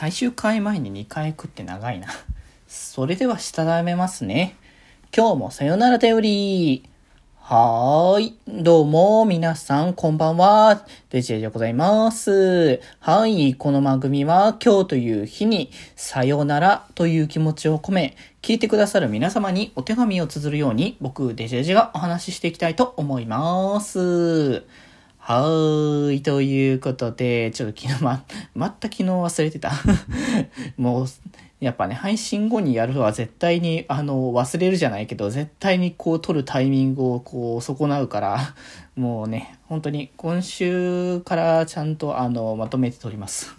[0.00, 2.06] 最終回前に2回食って長いな。
[2.68, 4.54] それではしたためますね。
[5.12, 6.88] 今日もさよなら頼り。
[7.34, 8.38] はーい。
[8.46, 10.86] どうも、皆さん、こんばんは。
[11.10, 12.80] デジェでございます。
[13.00, 13.54] はい。
[13.54, 24.62] この番組は、今日という日に、さよならという気持ちを込め、聞いてくださる皆様にお手紙を綴るように、僕、デジェジがお話ししていきたいと思います。
[25.28, 26.22] はーい。
[26.22, 29.72] ということで、ちょっと昨日ま、また昨日忘れてた。
[30.78, 31.06] もう、
[31.60, 38.54] やっぱね、配信後にやるのは絶対に、あの、忘れるじゃないけど、絶対にこう、撮るタイミングをこう、損なうから、
[38.96, 43.54] もうね、本当に今週からちゃんと、あの、まとめて撮ります。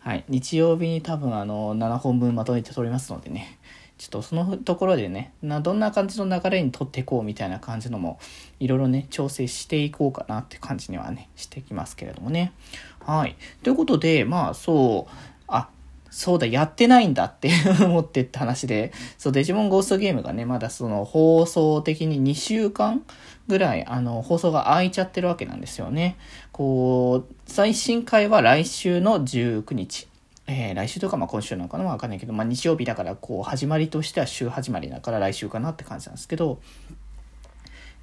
[0.00, 0.24] はい。
[0.28, 3.58] 日曜日に多分、あの、7本分まとめて撮りますのでね。
[4.00, 8.18] ちょっとそのところでね、などんな感じの流れにとっていこうみたいな感じのも、
[8.58, 12.54] いろいろね、調整していこうかなって感じにはね、してきますけれどもね。
[13.00, 13.36] はい。
[13.62, 15.12] ということで、まあそう、
[15.48, 15.68] あ、
[16.08, 17.50] そうだ、やってないんだって
[17.84, 23.02] 思ってって話で、そう、デジモンゴーストゲームがね、まだその放送的に2週間
[23.48, 26.16] ぐらい、あの、放送が空いちゃってるわけなんですよね。
[26.52, 30.09] こう、最新回は来週の19日。
[30.52, 36.60] えー、来週とかまあ今週なのかなわかんないけど、まあ日曜日だからこう始まりとしては週始まりだから来週かなって感じなんですけど、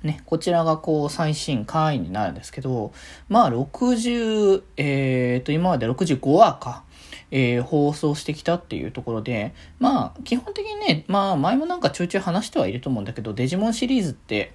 [0.02, 2.94] ね、こちらがこう最新回になるんですけど、
[3.28, 6.84] まあ60、えっ、ー、と今まで65話か、
[7.32, 14.54] えー、放送してきたっていうところで、まあ、基本的にね、まあ、前もなんかちょいちょい話してはいると思うんだけど、デジモンシリーズって、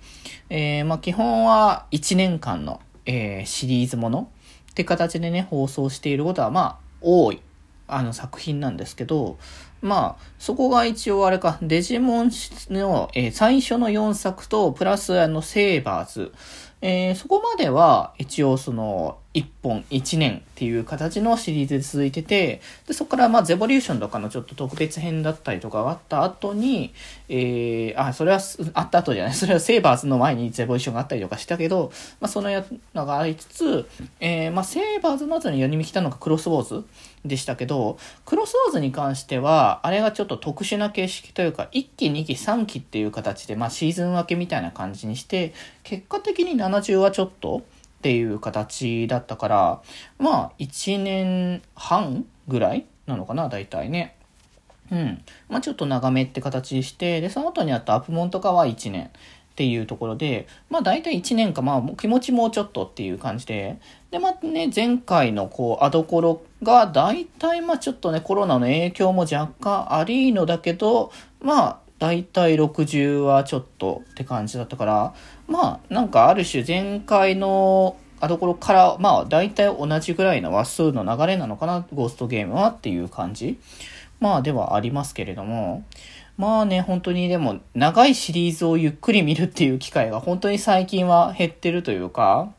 [0.48, 4.30] えー、まあ、基本は1年間の、えー、シリーズもの
[4.70, 7.42] って形でね、放送していることは、まあ、多い。
[7.86, 9.38] あの作品なんですけど、
[9.80, 12.30] まあ、そこが一応あれか、デジモン
[12.70, 16.32] の、えー、最初の4作と、プラスあの、セーバーズ、
[16.82, 26.92] えー、そこまでは一応その1本1年っていう形のシリーズで続いてて、で、そこからまあゼボリューションとかのちょっと特別編だったりとかがあった後に、
[27.28, 28.40] えー、あ、それは
[28.74, 33.88] あった後じゃない、それはセーバーズの前にゼボリューションがあったりとかしたけど、まあそのやのがありつつ、
[34.20, 36.84] えー、まあセーバーズの後に4人来たのがクロスウォーズ
[37.24, 45.54] でしたけど、クロスウォーズに関しては、あれがちょっと特殊な形式というか、1期、2期、3期っていう形で、まあシーズン分けみたいな感じにして、
[45.84, 47.62] 結果的に70はちょっと
[48.02, 49.82] っていう形だったから、
[50.18, 54.16] まあ、1年半ぐらいなのかな、大体ね。
[54.90, 55.22] うん。
[55.48, 59.10] まあ、ちょっと長めって形して、で、その後にあったアップモンとかは1年っ
[59.54, 63.78] ていうところで、まあ、大体1年か、まあ、気持ちもうちょっとっていう感じで、
[64.10, 75.14] で、まあね、前回のこう、アドコロが大体、まあ、ちょっとね、コロナの影響も若干ありのだけど、まあ、大体60はちょっとって感じだったから、
[75.46, 83.56] まあ、なんかある種前回のあところから、まあ、大体同じぐらいの話数の流れなのかな、ゴーストゲームはっていう感じ。
[84.18, 85.84] まあ、ではありますけれども、
[86.36, 92.52] まあね、本当にでも、長いシリーズをゆっくり見るっていう機会が本当に最近は減ってるというか、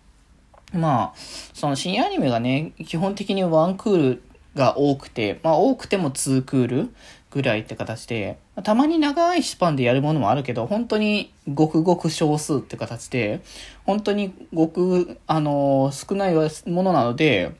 [0.71, 1.13] まあ、
[1.53, 4.23] その新アニメがね、基本的にワンクール
[4.55, 6.95] が多くて、まあ多くてもツークール。
[7.33, 13.41] ぐらいって形で、たまに長いスパンでやるものもあるけど、本当にごくごく少数って形で、
[13.85, 17.55] 本当にごく、あの少ないものなので、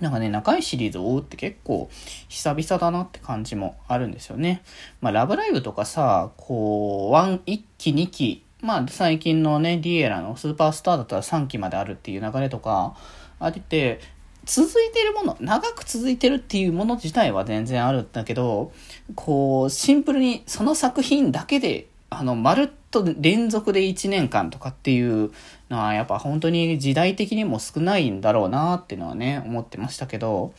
[0.00, 1.88] なんかね、長いシリーズを追うって結構
[2.28, 4.62] 久々だなって感じもあるんですよね。
[5.00, 12.96] まあ、ラブライブとかさ、こう、ワン、1期、2期、まあ、最近のね、ディエラのスーパースターだったら3期まであるっていう流れとか、
[13.38, 14.00] あって、
[14.46, 18.72] 続いてるもの、長く続いてるっていうもの自体は全然あるんだけど、
[19.16, 25.32] こう、シンプルにその作品だけで、あの、まるっと連続で1年間とかっていう
[25.68, 30.54] のは、やっぱ本当に時代的にも少ないんだろうなっていうのはね、思ってましたけど、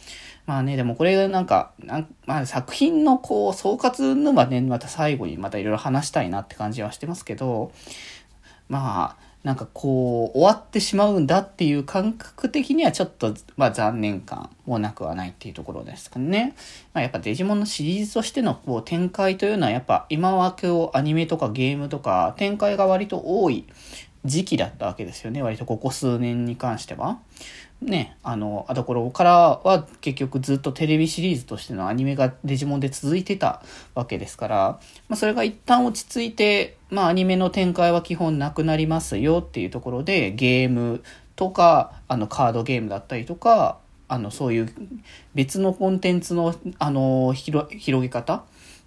[0.46, 7.72] まあね、でもこれがなんか、なんまあ、作品のこう、総括のはね、また最後にまたいろいろ話したいなって感じはしてますけど、
[8.68, 16.56] まあ、なんかこう、終わってしまうんだっていう感覚的にはちょっと、まあ残念感もなくはないっていうところですかね。
[16.94, 23.66] まあやっぱデジモンのシリーズとしてのこう展開というのはやっぱ今は今日アニメとかゲームとか展開が割と多い
[24.26, 25.42] 時期だったわけですよね。
[25.42, 27.20] 割とここ数年に関しては。
[27.82, 29.32] ね、あの、あところから
[29.64, 33.62] は結局ずっとテレビシリーズとしてのアニメがデジモンで続いてた
[33.94, 41.04] わけですから、まあそれが一旦落ち着いて、まあアニメの展開は基本なくなりますよっていうところで、ゲーム
[41.36, 44.74] とか、あのカードゲームだったりとか、あのそういう
[45.36, 48.44] 別のコンテンツの、あの、広げ方っ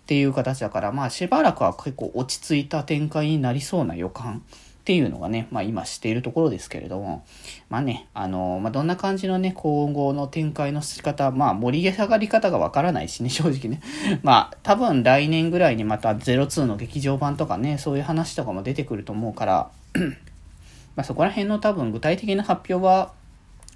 [0.06, 4.42] ていう形だから、まあしばらくは結構落ち着いた展開になりそうな予感
[4.90, 7.24] っていうのがね、まあ今しているところですけれども、
[7.68, 13.80] まあね、あの、まあどんな感じのね、今後の展開の仕方、まあ盛り上がり方がわからないしね、 正直ね。
[14.24, 19.70] まあ多分来年ぐらいにまた02の劇場版とかね、そういう話とかも出てくると思うから、
[20.96, 23.12] まあそこら辺の多分具体的な発表は、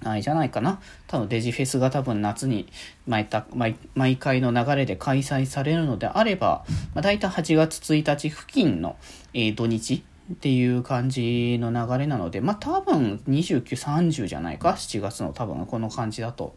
[0.03, 0.81] あれじゃないかな。
[1.07, 2.67] 多分デジフェスが多分夏に
[3.07, 8.97] 毎毎毎回の流れで開催されるのであれば、まあ、大体8月1日付近の、
[9.33, 10.03] えー、土日
[10.33, 16.55] っていう感じの流れなので、まあ多分29、30じゃないか ?7 月の多分この感じだと。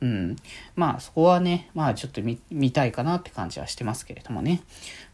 [0.00, 0.36] うん。
[0.74, 4.62] まあそこはね、まあちょっと見たいかなって感じはしてますけれどもね。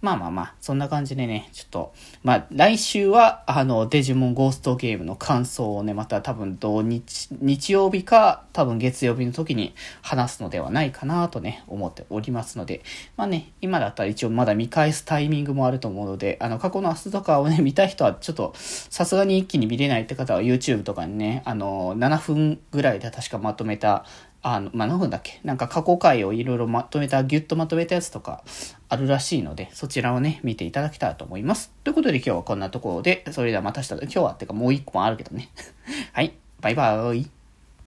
[0.00, 1.94] まあまあまあ、そんな感じでね、ちょっと、
[2.24, 12.82] まあ来週はあのデジモンゴーストゲームの感想をね、また多分土日、日曜日か多分月曜日の時に話すのではないかなとね、思っておりますので、
[13.16, 24.04] まあね、今だったら一応まだ見返すタイミングもあると思うので、あの過去の明日とかをね、 見たい人はちょっとさすがに一気に見れないって方は YouTube とかにね、あの、7分ぐらいで確かまとめた
[24.42, 25.40] あの、まあ、何分だっけ？
[25.44, 28.42] なんか過去回をいろいろまとめた、ぎゅっとまとめたやつとか
[28.88, 31.72] あるらしいので、そちらをね、見ていただけたらと思います。
[31.84, 35.50] ということで今日はこんなところで、それではまた明日、今日はってかもう一個もあるけどね。
[36.12, 37.41] はい、バイバーイ。